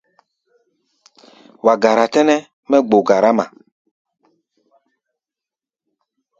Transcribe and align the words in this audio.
Wa 1.65 1.73
gara 1.81 2.05
tɛ́nɛ́ 2.13 2.39
mɛ́ 2.69 2.79
gbo 2.87 2.97
garáma. 3.07 3.45